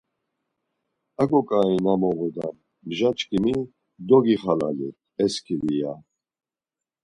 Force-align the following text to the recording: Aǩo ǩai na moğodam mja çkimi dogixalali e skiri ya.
Aǩo 1.21 1.39
ǩai 1.49 1.75
na 1.85 1.93
moğodam 2.01 2.55
mja 2.87 3.09
çkimi 3.17 3.55
dogixalali 4.07 4.89
e 5.23 5.25
skiri 5.33 5.73
ya. 5.81 5.93